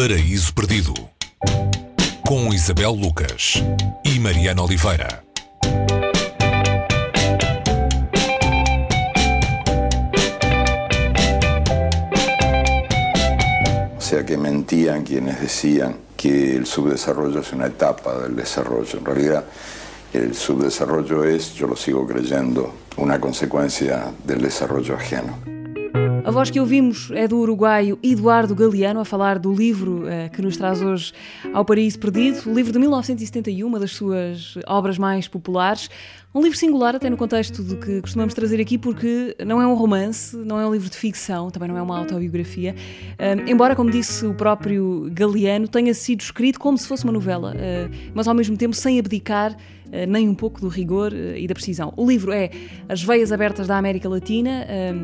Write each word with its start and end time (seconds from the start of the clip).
Paraíso 0.00 0.54
Perdido 0.54 0.94
com 2.24 2.54
Isabel 2.54 2.92
Lucas 2.92 3.54
e 4.04 4.20
Mariana 4.20 4.62
Oliveira. 4.62 5.24
O 13.96 14.00
sea 14.00 14.24
que 14.24 14.36
mentían 14.36 15.02
quienes 15.02 15.40
decían 15.40 15.96
que 16.16 16.54
el 16.54 16.64
subdesarrollo 16.66 17.40
es 17.40 17.52
una 17.52 17.66
etapa 17.66 18.20
del 18.20 18.36
desarrollo. 18.36 19.00
En 19.00 19.04
realidad, 19.04 19.46
el 20.12 20.36
subdesarrollo 20.36 21.24
es, 21.24 21.54
yo 21.54 21.66
lo 21.66 21.74
sigo 21.74 22.06
creyendo, 22.06 22.72
una 22.98 23.20
consecuencia 23.20 24.12
del 24.22 24.42
desarrollo 24.42 24.94
ajeno. 24.94 25.57
A 26.24 26.30
voz 26.30 26.50
que 26.50 26.60
ouvimos 26.60 27.10
é 27.12 27.26
do 27.26 27.38
uruguaio 27.38 27.98
Eduardo 28.02 28.54
Galeano 28.54 29.00
a 29.00 29.04
falar 29.04 29.38
do 29.38 29.52
livro 29.52 30.04
uh, 30.04 30.30
que 30.32 30.42
nos 30.42 30.56
traz 30.56 30.82
hoje 30.82 31.12
ao 31.52 31.64
Paraíso 31.64 31.98
Perdido, 31.98 32.50
o 32.50 32.54
livro 32.54 32.72
de 32.72 32.78
1971, 32.78 33.66
uma 33.66 33.78
das 33.78 33.92
suas 33.92 34.58
obras 34.66 34.98
mais 34.98 35.28
populares. 35.28 35.88
Um 36.34 36.42
livro 36.42 36.58
singular, 36.58 36.94
até 36.94 37.08
no 37.08 37.16
contexto 37.16 37.62
do 37.62 37.76
que 37.76 38.02
costumamos 38.02 38.34
trazer 38.34 38.60
aqui, 38.60 38.76
porque 38.76 39.34
não 39.46 39.62
é 39.62 39.66
um 39.66 39.74
romance, 39.74 40.36
não 40.36 40.60
é 40.60 40.66
um 40.66 40.70
livro 40.70 40.90
de 40.90 40.96
ficção, 40.96 41.50
também 41.50 41.70
não 41.70 41.78
é 41.78 41.80
uma 41.80 41.98
autobiografia. 41.98 42.74
Uh, 43.12 43.48
embora, 43.50 43.74
como 43.74 43.90
disse 43.90 44.26
o 44.26 44.34
próprio 44.34 45.08
Galeano, 45.10 45.66
tenha 45.66 45.94
sido 45.94 46.20
escrito 46.20 46.60
como 46.60 46.76
se 46.76 46.86
fosse 46.86 47.04
uma 47.04 47.12
novela, 47.14 47.54
uh, 47.54 48.10
mas 48.14 48.28
ao 48.28 48.34
mesmo 48.34 48.58
tempo 48.58 48.76
sem 48.76 48.98
abdicar 48.98 49.56
eh, 49.90 50.06
nem 50.06 50.28
um 50.28 50.34
pouco 50.34 50.60
do 50.60 50.68
rigor 50.68 51.12
eh, 51.14 51.40
e 51.40 51.46
da 51.46 51.54
precisão. 51.54 51.92
O 51.96 52.06
livro 52.06 52.30
é 52.32 52.50
As 52.88 53.02
Veias 53.02 53.32
Abertas 53.32 53.66
da 53.66 53.78
América 53.78 54.08
Latina 54.08 54.66
eh, 54.68 54.94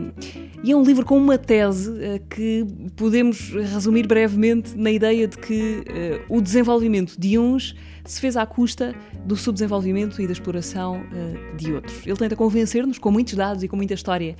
e 0.63 0.73
é 0.73 0.77
um 0.77 0.83
livro 0.83 1.05
com 1.05 1.17
uma 1.17 1.39
tese 1.39 1.93
que 2.29 2.67
podemos 2.97 3.51
resumir 3.51 4.07
brevemente 4.07 4.77
na 4.77 4.91
ideia 4.91 5.29
de 5.29 5.37
que 5.37 5.85
o 6.29 6.41
desenvolvimento 6.41 7.19
de 7.19 7.39
uns 7.39 7.75
se 8.03 8.19
fez 8.19 8.35
à 8.35 8.47
custa 8.47 8.95
do 9.27 9.37
subdesenvolvimento 9.37 10.23
e 10.23 10.27
da 10.27 10.33
exploração 10.33 11.05
de 11.57 11.73
outros. 11.73 12.07
Ele 12.07 12.17
tenta 12.17 12.37
convencer-nos, 12.37 12.99
com 12.99 13.11
muitos 13.11 13.35
dados 13.35 13.63
e 13.63 13.69
com 13.69 13.77
muita 13.77 13.95
história, 13.95 14.37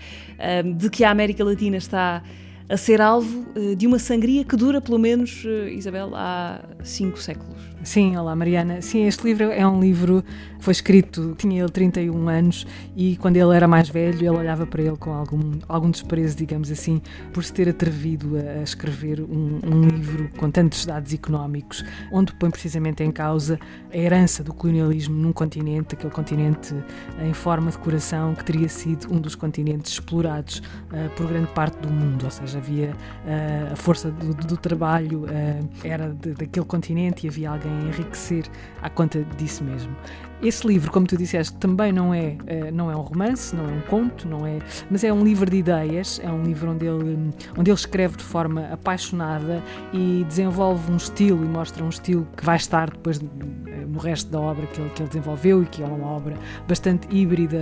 de 0.77 0.91
que 0.91 1.05
a 1.05 1.11
América 1.11 1.45
Latina 1.45 1.77
está 1.77 2.23
a 2.69 2.77
ser 2.77 3.01
alvo 3.01 3.45
de 3.77 3.87
uma 3.87 3.99
sangria 3.99 4.45
que 4.45 4.57
dura 4.57 4.81
pelo 4.81 4.99
menos, 4.99 5.45
Isabel, 5.71 6.11
há 6.15 6.61
cinco 6.83 7.19
séculos. 7.19 7.75
Sim, 7.85 8.17
olá 8.17 8.35
Mariana. 8.35 8.81
Sim, 8.81 9.07
este 9.07 9.23
livro 9.25 9.45
é 9.45 9.67
um 9.67 9.79
livro 9.79 10.25
que 10.59 10.65
foi 10.65 10.73
escrito, 10.73 11.35
tinha 11.37 11.61
ele 11.61 11.71
31 11.71 12.29
anos 12.29 12.67
e 12.97 13.17
quando 13.19 13.37
ele 13.37 13.55
era 13.55 13.69
mais 13.69 13.91
velho 13.91 14.19
ele 14.19 14.31
olhava 14.31 14.67
para 14.67 14.83
ele 14.83 14.97
com 14.97 15.13
algum, 15.13 15.59
algum 15.69 15.91
desprezo, 15.91 16.35
digamos 16.35 16.71
assim, 16.71 17.03
por 17.31 17.45
se 17.45 17.53
ter 17.53 17.69
atrevido 17.69 18.39
a, 18.39 18.63
escrever 18.63 19.21
um, 19.21 19.61
um, 19.63 19.83
livro 19.83 20.31
com 20.39 20.51
tantos 20.51 20.87
dados 20.87 21.13
económicos, 21.13 21.85
onde 22.11 22.35
põe 22.37 22.51
precisamente 22.51 23.03
em 23.03 23.13
causa 23.13 23.61
a 23.93 23.97
herança 23.97 24.43
do 24.43 24.55
colonialismo 24.55 25.15
num 25.15 25.33
continente, 25.33 25.95
aquele 25.95 26.13
continente 26.13 26.75
em 27.23 27.35
forma 27.35 27.71
de 27.71 27.77
coração 27.77 28.35
que 28.35 28.45
teria 28.45 28.69
sido 28.69 29.13
um 29.13 29.21
dos 29.21 29.35
continentes 29.35 29.93
explorados 29.93 30.59
uh, 30.59 31.11
por 31.17 31.27
grande 31.27 31.49
parte 31.49 31.77
do 31.81 31.91
mundo, 31.91 32.25
ou 32.25 32.31
seja, 32.31 32.54
havia 32.57 32.91
uh, 32.91 33.73
a 33.73 33.77
força 33.77 34.11
do, 34.11 34.35
do 34.35 34.57
trabalho 34.57 35.25
uh, 35.25 35.69
era 35.83 36.11
de, 36.11 36.33
daquele 36.33 36.67
continente 36.67 37.27
e 37.27 37.29
havia 37.29 37.51
alguém 37.51 37.73
enriquecer 37.89 38.45
à 38.83 38.89
conta 38.89 39.23
disso 39.37 39.65
mesmo. 39.65 39.95
Esse 40.43 40.67
livro, 40.67 40.91
como 40.91 41.07
tu 41.07 41.17
disseste, 41.17 41.57
também 41.57 41.91
não 41.91 42.13
é, 42.13 42.37
eh, 42.47 42.71
não 42.71 42.91
é 42.91 42.97
um 42.97 43.01
romance, 43.01 43.57
não 43.57 43.65
é 43.65 43.73
um 43.73 43.81
conto, 43.83 44.29
não 44.29 44.47
é, 44.47 44.59
mas 44.91 45.03
é 45.03 45.11
um 45.11 45.25
livro 45.25 45.49
de 45.49 45.57
ideias, 45.57 46.21
é 46.23 46.31
um 46.31 46.43
livro 46.43 46.73
onde 46.73 46.85
ele, 46.85 47.31
onde 47.57 47.71
ele 47.71 47.79
escreve 47.79 48.19
de 48.19 48.25
forma 48.25 48.67
apaixonada 48.71 49.63
e 49.91 50.23
desenvolve 50.29 50.93
um 50.93 50.97
estilo 50.97 51.43
e 51.43 51.49
mostra 51.49 51.83
um 51.83 51.89
estilo 51.89 52.29
que 52.37 52.45
vai 52.45 52.57
estar 52.57 52.91
depois 52.91 53.19
no 53.21 53.99
resto 53.99 54.31
da 54.31 54.41
obra 54.41 54.67
que 54.67 54.81
ele, 54.81 54.91
que 54.91 55.03
ele 55.03 55.09
desenvolveu 55.09 55.63
e 55.63 55.67
que 55.67 55.83
é 55.83 55.87
uma 55.87 56.09
obra 56.09 56.37
bastante 56.69 57.09
híbrida, 57.11 57.59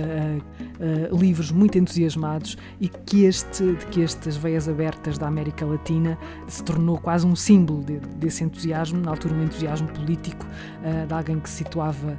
uh, 0.83 1.17
livros 1.17 1.51
muito 1.51 1.77
entusiasmados 1.77 2.57
e 2.79 2.89
que, 2.89 3.23
este, 3.23 3.75
que 3.89 4.03
estas 4.03 4.35
veias 4.35 4.67
abertas 4.67 5.17
da 5.17 5.27
América 5.27 5.65
Latina 5.65 6.17
se 6.47 6.63
tornou 6.63 6.97
quase 6.97 7.25
um 7.25 7.35
símbolo 7.35 7.83
de, 7.83 7.99
desse 8.17 8.43
entusiasmo, 8.43 9.01
na 9.01 9.11
altura 9.11 9.33
um 9.33 9.43
entusiasmo 9.43 9.87
político 9.89 10.45
uh, 10.45 11.07
de 11.07 11.13
alguém 11.13 11.39
que 11.39 11.49
se 11.49 11.63
situava 11.63 12.17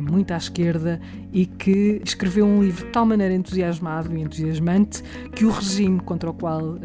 muito 0.00 0.32
à 0.32 0.36
esquerda 0.36 1.00
e 1.32 1.46
que 1.46 2.00
escreveu 2.04 2.46
um 2.46 2.62
livro 2.62 2.86
de 2.86 2.92
tal 2.92 3.04
maneira 3.04 3.34
entusiasmado 3.34 4.16
e 4.16 4.20
entusiasmante 4.20 5.02
que 5.34 5.44
o 5.44 5.50
regime 5.50 6.00
contra 6.00 6.30
o 6.30 6.34
qual 6.34 6.60
um, 6.62 6.78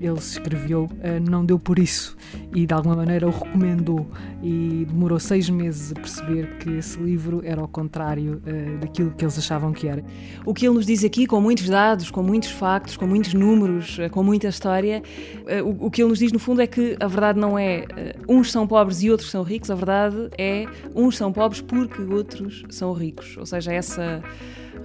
ele 0.00 0.20
se 0.20 0.38
escreveu 0.38 0.88
não 1.28 1.44
deu 1.44 1.58
por 1.58 1.78
isso 1.78 2.16
e 2.54 2.66
de 2.66 2.74
alguma 2.74 2.96
maneira 2.96 3.26
o 3.26 3.30
recomendou 3.30 4.06
e 4.42 4.86
demorou 4.88 5.18
seis 5.18 5.48
meses 5.48 5.92
a 5.92 5.94
perceber 5.94 6.58
que 6.58 6.70
esse 6.70 6.98
livro 6.98 7.42
era 7.44 7.60
ao 7.60 7.68
contrário 7.68 8.42
uh, 8.46 8.78
daquilo 8.78 9.10
que 9.12 9.24
eles 9.24 9.38
achavam 9.38 9.72
que 9.72 9.88
era. 9.88 10.04
O 10.44 10.54
que 10.56 10.66
ele 10.66 10.74
nos 10.74 10.86
diz 10.86 11.04
aqui, 11.04 11.26
com 11.26 11.40
muitos 11.40 11.68
dados, 11.68 12.10
com 12.10 12.22
muitos 12.22 12.50
factos, 12.50 12.96
com 12.96 13.06
muitos 13.06 13.34
números, 13.34 13.98
uh, 13.98 14.10
com 14.10 14.22
muita 14.22 14.48
história, 14.48 15.02
o, 15.64 15.86
o, 15.86 15.90
que 15.90 16.02
ele 16.02 16.08
nos 16.08 16.18
diz 16.18 16.32
no 16.32 16.38
fundo 16.38 16.62
é 16.62 16.66
que 16.66 16.96
a 16.98 17.06
verdade 17.06 17.38
não 17.38 17.58
é 17.58 17.84
uns 18.28 18.50
são 18.50 18.66
pobres 18.66 19.02
e 19.02 19.10
outros 19.10 19.30
são 19.30 19.42
ricos, 19.42 19.70
a 19.70 19.74
verdade 19.74 20.30
é 20.38 20.66
uns 20.94 21.16
são 21.16 21.32
pobres 21.32 21.60
porque 21.60 22.02
outros 22.02 22.64
são 22.70 22.92
ricos. 22.92 23.36
Ou 23.36 23.46
seja, 23.46 23.72
essa 23.72 24.22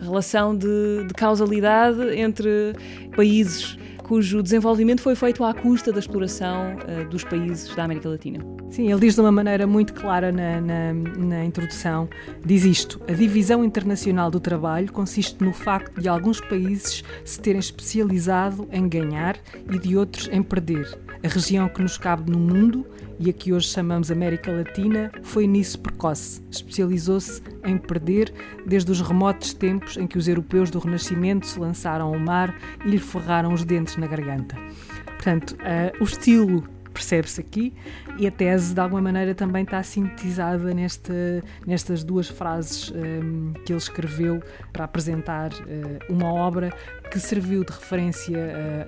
relação 0.01 0.55
de, 0.55 1.05
de 1.07 1.13
causalidade 1.13 2.01
entre 2.17 2.73
países 3.15 3.77
cujo 4.01 4.41
desenvolvimento 4.41 5.01
foi 5.01 5.15
feito 5.15 5.43
à 5.43 5.53
custa 5.53 5.91
da 5.91 5.99
exploração 5.99 6.75
uh, 6.75 7.09
dos 7.09 7.23
países 7.23 7.73
da 7.75 7.83
América 7.83 8.09
Latina. 8.09 8.43
Sim, 8.69 8.89
ele 8.89 8.99
diz 9.01 9.15
de 9.15 9.21
uma 9.21 9.31
maneira 9.31 9.67
muito 9.67 9.93
clara 9.93 10.31
na, 10.31 10.61
na, 10.61 10.93
na, 10.93 11.45
introdução, 11.45 12.09
diz 12.45 12.63
isto, 12.63 13.01
a 13.07 13.11
divisão 13.11 13.65
internacional 13.65 14.31
do 14.31 14.39
trabalho 14.39 14.91
consiste 14.91 15.43
no 15.43 15.53
facto 15.53 15.99
de 15.99 16.07
alguns 16.07 16.39
países 16.39 17.03
se 17.25 17.39
terem 17.39 17.59
especializado 17.59 18.67
em 18.71 18.87
ganhar 18.87 19.37
e 19.69 19.77
de 19.77 19.97
outros 19.97 20.29
em 20.31 20.41
perder. 20.41 20.97
A 21.23 21.27
região 21.27 21.69
que 21.69 21.81
nos 21.81 21.97
cabe 21.97 22.31
no 22.31 22.39
mundo 22.39 22.85
e 23.19 23.29
a 23.29 23.33
que 23.33 23.53
hoje 23.53 23.67
chamamos 23.67 24.09
América 24.09 24.51
Latina, 24.51 25.11
foi 25.21 25.45
nisso 25.45 25.79
precoce. 25.79 26.41
Especializou-se 26.49 27.39
em 27.63 27.77
perder 27.77 28.33
desde 28.65 28.91
os 28.91 28.99
remotos 28.99 29.53
tempos 29.53 29.95
em 29.97 30.07
que 30.07 30.17
os 30.17 30.27
europeus 30.27 30.71
do 30.71 30.79
Renascimento 30.79 31.45
se 31.45 31.59
lançaram 31.59 32.07
ao 32.07 32.19
mar 32.19 32.59
e 32.83 32.89
lhe 32.89 32.97
ferraram 32.97 33.53
os 33.53 33.63
dentes 33.63 33.95
na 33.97 34.07
garganta. 34.07 34.57
Portanto, 35.05 35.51
uh, 35.51 36.01
o 36.01 36.03
estilo 36.03 36.63
percebe-se 36.93 37.41
aqui 37.41 37.73
e 38.17 38.27
a 38.27 38.31
tese 38.31 38.73
de 38.73 38.79
alguma 38.79 39.01
maneira 39.01 39.33
também 39.33 39.63
está 39.63 39.81
sintetizada 39.83 40.73
nesta, 40.73 41.43
nestas 41.65 42.03
duas 42.03 42.27
frases 42.27 42.91
um, 42.91 43.53
que 43.65 43.71
ele 43.71 43.79
escreveu 43.79 44.41
para 44.71 44.85
apresentar 44.85 45.51
uh, 45.53 46.13
uma 46.13 46.31
obra 46.33 46.71
que 47.11 47.19
serviu 47.19 47.65
de 47.65 47.73
referência 47.73 48.37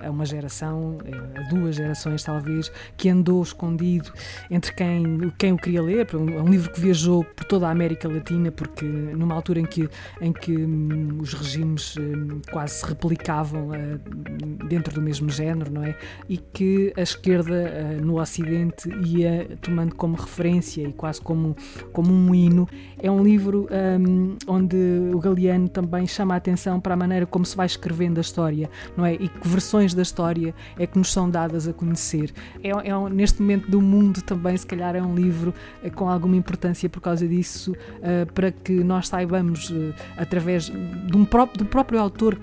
a, 0.02 0.06
a, 0.06 0.10
uma 0.10 0.24
geração, 0.24 0.98
a 1.36 1.42
duas 1.50 1.76
gerações 1.76 2.24
talvez, 2.24 2.72
que 2.96 3.10
andou 3.10 3.42
escondido 3.42 4.10
entre 4.50 4.72
quem, 4.72 5.30
quem 5.38 5.52
o 5.52 5.58
queria 5.58 5.82
ler. 5.82 6.08
É 6.10 6.16
um, 6.16 6.48
livro 6.48 6.72
que 6.72 6.80
viajou 6.80 7.22
por 7.22 7.44
toda 7.44 7.68
a 7.68 7.70
América 7.70 8.08
Latina, 8.08 8.50
porque 8.50 8.84
numa 8.86 9.34
altura 9.34 9.60
em 9.60 9.66
que, 9.66 9.88
em 10.22 10.32
que 10.32 10.56
um, 10.56 11.18
os 11.20 11.34
regimes 11.34 11.96
um, 11.98 12.40
quase 12.50 12.76
se 12.76 12.86
replicavam 12.86 13.68
uh, 13.68 14.64
dentro 14.68 14.94
do 14.94 15.02
mesmo 15.02 15.28
género, 15.28 15.70
não 15.70 15.84
é? 15.84 15.94
E 16.26 16.38
que 16.38 16.94
a 16.96 17.02
esquerda 17.02 17.54
no 18.00 18.20
Ocidente 18.20 18.88
ia 19.04 19.48
tomando 19.60 19.94
como 19.94 20.16
referência 20.16 20.82
e 20.82 20.92
quase 20.92 21.20
como, 21.20 21.56
como 21.92 22.12
um 22.12 22.34
hino. 22.34 22.68
É 22.98 23.10
um 23.10 23.22
livro 23.22 23.68
um, 24.00 24.36
onde 24.46 24.76
o 25.12 25.18
Galeano 25.18 25.68
também 25.68 26.06
chama 26.06 26.34
a 26.34 26.36
atenção 26.36 26.80
para 26.80 26.94
a 26.94 26.96
maneira 26.96 27.26
como 27.26 27.44
se 27.44 27.56
vai 27.56 27.66
escrevendo 27.66 28.14
da 28.14 28.20
história, 28.20 28.70
não 28.96 29.04
é? 29.04 29.14
E 29.14 29.28
que 29.28 29.48
versões 29.48 29.94
da 29.94 30.02
história 30.02 30.54
é 30.78 30.86
que 30.86 30.98
nos 30.98 31.12
são 31.12 31.28
dadas 31.28 31.68
a 31.68 31.72
conhecer. 31.72 32.32
É, 32.62 32.70
é 32.88 32.96
um, 32.96 33.08
neste 33.08 33.40
momento 33.42 33.70
do 33.70 33.80
mundo 33.80 34.22
também, 34.22 34.56
se 34.56 34.66
calhar, 34.66 34.94
é 34.96 35.02
um 35.02 35.14
livro 35.14 35.52
uh, 35.82 35.90
com 35.90 36.08
alguma 36.08 36.36
importância 36.36 36.88
por 36.88 37.00
causa 37.00 37.26
disso, 37.26 37.72
uh, 37.72 38.32
para 38.32 38.50
que 38.50 38.72
nós 38.72 39.08
saibamos, 39.08 39.70
uh, 39.70 39.94
através 40.16 40.70
um 41.14 41.24
próprio, 41.24 41.58
do 41.58 41.66
próprio 41.66 42.00
autor 42.00 42.38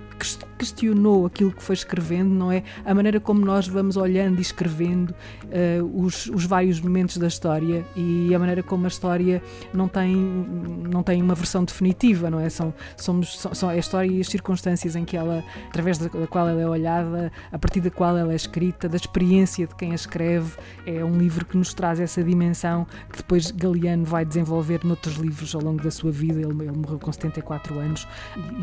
questionou 0.58 1.26
aquilo 1.26 1.52
que 1.52 1.62
foi 1.62 1.74
escrevendo, 1.74 2.30
não 2.30 2.52
é? 2.52 2.64
A 2.86 2.94
maneira 2.94 3.20
como 3.20 3.44
nós 3.46 3.68
vamos 3.68 3.98
olhando 3.98 4.40
e 4.40 4.42
escrevendo 4.42 5.12
uh, 5.12 6.04
os, 6.04 6.28
os 6.28 6.46
vários 6.46 6.80
momentos 6.80 7.18
da 7.18 7.28
história 7.28 7.86
e 7.96 8.34
a 8.34 8.40
maneira 8.40 8.62
como 8.62 8.86
a 8.86 8.88
história 8.88 9.42
não 9.74 9.88
tem, 9.88 10.16
não 10.16 11.04
tem 11.04 11.22
uma 11.22 11.36
versão 11.36 11.64
definitiva, 11.64 12.30
não 12.30 12.40
é? 12.40 12.50
São, 12.50 12.74
somos, 12.96 13.40
são, 13.40 13.54
são 13.54 13.70
a 13.70 13.78
história 13.78 14.10
e 14.10 14.22
as 14.22 14.28
circunstâncias 14.28 14.96
em 14.96 15.04
que 15.04 15.18
ela, 15.18 15.44
através 15.68 15.98
da, 15.98 16.08
da 16.08 16.28
qual 16.28 16.48
ela 16.48 16.62
é 16.62 16.68
olhada, 16.68 17.32
a 17.52 17.58
partir 17.58 17.82
da 17.82 17.90
qual 17.90 18.18
ela 18.18 18.34
é 18.34 18.36
escrita, 18.36 18.88
da 18.88 18.98
experiência 18.98 19.66
de 19.66 19.76
quem 19.76 19.92
a 19.92 19.96
escreve. 19.96 20.52
É 20.86 21.04
um 21.04 21.18
livro 21.18 21.46
que 21.46 21.58
nos 21.58 21.74
traz 21.74 22.00
essa 22.00 22.24
dimensão 22.24 22.86
que 23.12 23.18
depois 23.18 23.52
Galeano 23.52 24.06
vai 24.06 24.26
desenvolver 24.26 24.84
noutros 24.84 25.16
livros 25.16 25.56
ao 25.56 25.62
longo 25.62 25.82
da 25.82 25.92
sua 25.92 26.12
vida. 26.12 26.40
Ele, 26.40 26.64
ele 26.64 26.78
morreu 26.78 27.00
com 27.00 27.12
74 27.12 27.78
anos 27.80 28.08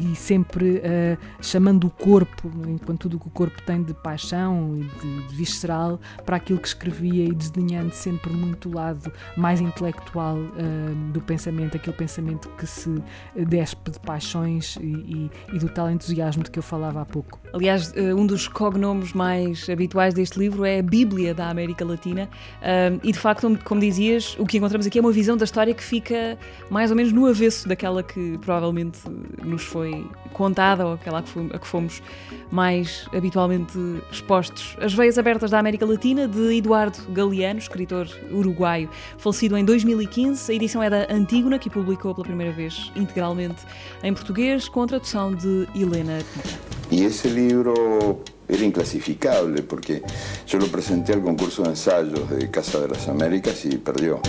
e, 0.01 0.13
e 0.13 0.17
sempre 0.17 0.79
uh, 0.79 1.19
chamando 1.49 1.87
o 1.87 1.91
corpo, 1.91 2.51
enquanto 2.69 3.03
tudo 3.03 3.17
o 3.17 3.21
que 3.21 3.29
o 3.29 3.31
corpo 3.31 3.63
tem 3.63 3.83
de 3.83 3.95
paixão 3.95 4.77
e 4.77 4.85
de, 5.01 5.29
de 5.29 5.35
visceral, 5.35 5.99
para 6.25 6.37
aquilo 6.37 6.59
que 6.59 6.69
escrevia 6.69 7.25
e 7.25 7.33
desdenhando 7.33 7.95
sempre 7.95 8.33
muito 8.33 8.69
o 8.69 8.75
lado 8.75 9.11
mais 9.37 9.61
intelectual 9.61 10.37
uh, 10.37 11.13
do 11.13 11.21
pensamento, 11.21 11.77
aquele 11.77 11.97
pensamento 11.97 12.49
que 12.51 12.67
se 12.67 13.03
despe 13.35 13.91
de 13.91 14.01
paixões 14.01 14.77
e, 14.77 14.87
e, 14.87 15.31
e, 15.55 15.59
do 15.59 15.69
tal 15.69 15.91
entusiasmo 15.91 16.43
de 16.43 16.51
que 16.51 16.59
eu 16.59 16.63
falava 16.63 17.01
há 17.01 17.05
pouco. 17.05 17.41
Aliás, 17.53 17.93
uh, 17.93 18.17
um 18.17 18.27
dos 18.27 18.47
cognomes 18.47 19.13
mais 19.13 19.69
habituais 19.71 20.13
deste 20.13 20.39
livro 20.39 20.65
é 20.65 20.81
a 20.81 20.83
Bíblia 20.83 21.35
da 21.35 21.49
América 21.49 21.85
Latina 21.85 22.29
uh, 22.61 23.01
e 23.03 23.13
de 23.13 23.19
facto, 23.19 23.59
como 23.65 23.81
dizias, 23.81 24.37
o 24.39 24.45
que 24.45 24.59
encontramos 24.59 24.87
aqui 24.87 24.99
é 24.99 25.01
uma 25.01 25.13
visão 25.13 25.37
da 25.37 25.45
história 25.45 25.73
que 25.73 25.83
fica 25.83 26.39
mais 26.69 26.91
ou 26.91 26.97
menos 26.97 27.13
no 27.13 27.27
avesso 27.27 27.67
daquela 27.67 28.03
que 28.03 28.37
provavelmente 28.39 28.99
nos 29.43 29.63
foi 29.63 30.07
contada 30.33 30.87
ou 30.87 30.95
aquela 30.95 31.23
a 31.53 31.59
que 31.59 31.67
fomos 31.67 32.03
mais 32.51 33.07
habitualmente 33.15 33.79
expostos. 34.11 34.77
As 34.81 34.95
Veias 34.95 35.19
Abertas 35.19 35.51
da 35.51 35.59
América 35.59 35.85
Latina, 35.87 36.27
de 36.27 36.57
Eduardo 36.57 36.99
Galeano, 37.11 37.59
escritor 37.59 38.09
uruguaio, 38.31 38.89
falecido 39.19 39.57
em 39.57 39.65
2015. 39.65 40.51
A 40.51 40.55
edição 40.55 40.83
é 40.83 40.91
da 40.91 41.07
Antígona, 41.11 41.59
que 41.59 41.71
publicou 41.71 42.15
pela 42.15 42.27
primeira 42.27 42.53
vez 42.53 42.91
integralmente 42.97 43.63
em 44.03 44.13
português, 44.13 44.69
com 44.69 44.83
a 44.83 44.87
tradução 44.87 45.35
de 45.35 45.69
Helena 45.75 46.19
Pita. 46.35 46.59
E 46.91 47.05
esse 47.05 47.29
livro 47.29 48.23
era 48.49 48.65
inclassificável 48.65 49.63
porque 49.65 50.03
eu 50.51 50.59
lo 50.59 50.69
presenté 50.69 51.13
al 51.13 51.21
concurso 51.21 51.63
de 51.63 51.71
ensayos 51.71 52.29
de 52.31 52.49
Casa 52.49 52.81
de 52.81 52.89
las 52.89 53.07
Américas 53.09 53.65
y 53.67 53.77
perdió. 53.77 54.21